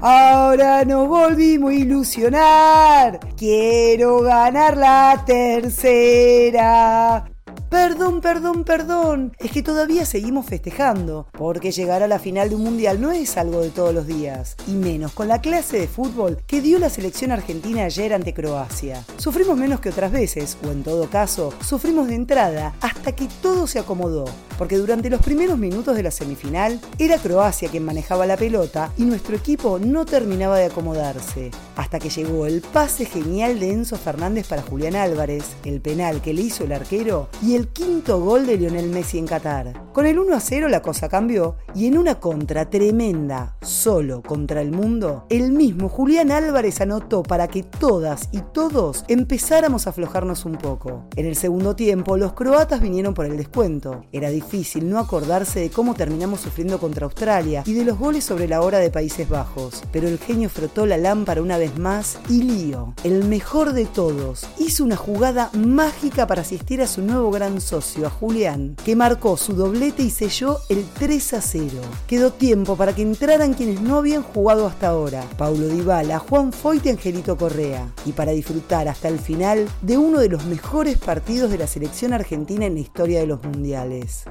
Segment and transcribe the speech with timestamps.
[0.00, 3.20] ahora nos volvimos a ilusionar.
[3.36, 7.24] Quiero ganar la tercera.
[7.70, 9.34] Perdón, perdón, perdón.
[9.38, 13.36] Es que todavía seguimos festejando, porque llegar a la final de un mundial no es
[13.36, 16.88] algo de todos los días, y menos con la clase de fútbol que dio la
[16.88, 19.04] selección argentina ayer ante Croacia.
[19.18, 23.66] Sufrimos menos que otras veces, o en todo caso, sufrimos de entrada hasta que todo
[23.66, 24.24] se acomodó,
[24.56, 29.04] porque durante los primeros minutos de la semifinal era Croacia quien manejaba la pelota y
[29.04, 34.46] nuestro equipo no terminaba de acomodarse, hasta que llegó el pase genial de Enzo Fernández
[34.48, 38.56] para Julián Álvarez, el penal que le hizo el arquero y el quinto gol de
[38.56, 39.88] Lionel Messi en Qatar.
[39.92, 44.60] Con el 1 a 0 la cosa cambió y en una contra tremenda, solo contra
[44.62, 50.44] el mundo, el mismo Julián Álvarez anotó para que todas y todos empezáramos a aflojarnos
[50.44, 51.08] un poco.
[51.16, 54.04] En el segundo tiempo los croatas vinieron por el descuento.
[54.12, 58.46] Era difícil no acordarse de cómo terminamos sufriendo contra Australia y de los goles sobre
[58.46, 62.42] la hora de Países Bajos, pero el genio frotó la lámpara una vez más y
[62.42, 67.47] Lío, el mejor de todos, hizo una jugada mágica para asistir a su nuevo gran
[67.56, 71.70] socio, a Julián, que marcó su doblete y selló el 3 a 0.
[72.06, 76.86] Quedó tiempo para que entraran quienes no habían jugado hasta ahora, Paulo Dybala, Juan Foyt
[76.86, 81.50] y Angelito Correa, y para disfrutar hasta el final de uno de los mejores partidos
[81.50, 84.24] de la selección argentina en la historia de los mundiales.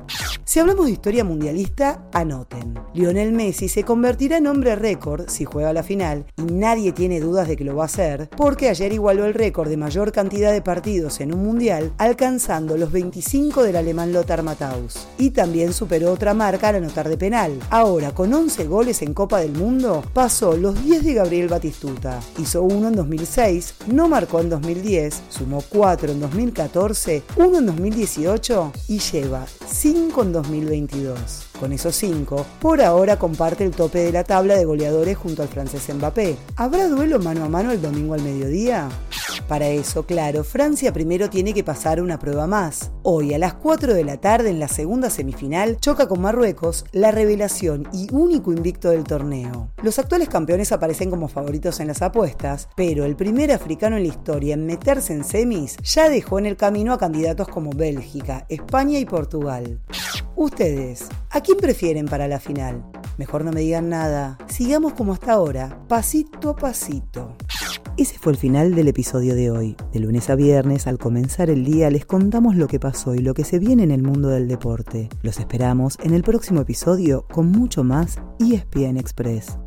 [0.48, 2.80] Si hablamos de historia mundialista, anoten.
[2.94, 7.50] Lionel Messi se convertirá en hombre récord si juega la final, y nadie tiene dudas
[7.50, 10.62] de que lo va a hacer, porque ayer igualó el récord de mayor cantidad de
[10.62, 15.10] partidos en un mundial, alcanzando los 25 del alemán Lothar Matthaus.
[15.18, 17.60] Y también superó otra marca al anotar de penal.
[17.70, 22.22] Ahora, con 11 goles en Copa del Mundo, pasó los 10 de Gabriel Batistuta.
[22.38, 28.72] Hizo uno en 2006, no marcó en 2010, sumó 4 en 2014, 1 en 2018
[28.88, 31.50] y lleva 5 en 2022.
[31.60, 35.48] Con esos 5, por ahora comparte el tope de la tabla de goleadores junto al
[35.48, 36.38] francés Mbappé.
[36.56, 38.90] ¿Habrá duelo mano a mano el domingo al mediodía?
[39.48, 42.92] Para eso, claro, Francia primero tiene que pasar una prueba más.
[43.04, 47.12] Hoy a las 4 de la tarde en la segunda semifinal choca con Marruecos, la
[47.12, 49.72] revelación y único invicto del torneo.
[49.82, 54.10] Los actuales campeones aparecen como favoritos en las apuestas, pero el primer africano en la
[54.10, 59.00] historia en meterse en semis ya dejó en el camino a candidatos como Bélgica, España
[59.00, 59.80] y Portugal.
[60.40, 62.86] Ustedes, ¿a quién prefieren para la final?
[63.18, 64.38] Mejor no me digan nada.
[64.48, 67.36] Sigamos como hasta ahora, pasito a pasito.
[67.98, 69.76] Ese fue el final del episodio de hoy.
[69.92, 73.34] De lunes a viernes, al comenzar el día, les contamos lo que pasó y lo
[73.34, 75.10] que se viene en el mundo del deporte.
[75.24, 79.58] Los esperamos en el próximo episodio con mucho más ESPN Express.